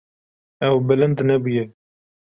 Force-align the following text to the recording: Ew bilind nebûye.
Ew 0.67 0.75
bilind 0.87 1.19
nebûye. 1.27 1.63